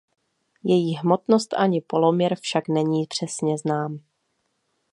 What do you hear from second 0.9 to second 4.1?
hmotnost ani poloměr však není přesně znám.